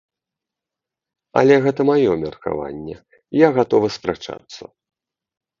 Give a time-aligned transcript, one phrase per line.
[1.41, 2.95] Але гэта маё меркаванне,
[3.45, 4.63] я гатовы спрачацца.